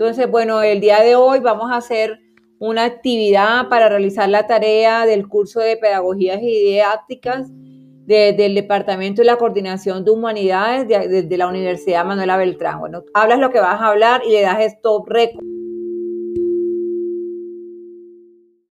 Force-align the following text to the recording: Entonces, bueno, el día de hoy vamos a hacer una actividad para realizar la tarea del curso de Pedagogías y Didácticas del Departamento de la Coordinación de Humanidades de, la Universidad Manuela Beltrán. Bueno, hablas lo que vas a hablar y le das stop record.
Entonces, 0.00 0.30
bueno, 0.30 0.62
el 0.62 0.80
día 0.80 1.02
de 1.02 1.14
hoy 1.14 1.40
vamos 1.40 1.70
a 1.70 1.76
hacer 1.76 2.20
una 2.58 2.84
actividad 2.84 3.68
para 3.68 3.90
realizar 3.90 4.30
la 4.30 4.46
tarea 4.46 5.04
del 5.04 5.28
curso 5.28 5.60
de 5.60 5.76
Pedagogías 5.76 6.40
y 6.40 6.46
Didácticas 6.46 7.50
del 8.06 8.54
Departamento 8.54 9.20
de 9.20 9.26
la 9.26 9.36
Coordinación 9.36 10.02
de 10.02 10.10
Humanidades 10.10 10.88
de, 10.88 11.36
la 11.36 11.48
Universidad 11.48 12.06
Manuela 12.06 12.38
Beltrán. 12.38 12.80
Bueno, 12.80 13.02
hablas 13.12 13.40
lo 13.40 13.50
que 13.50 13.60
vas 13.60 13.78
a 13.78 13.88
hablar 13.88 14.22
y 14.26 14.30
le 14.30 14.40
das 14.40 14.60
stop 14.60 15.06
record. 15.06 15.44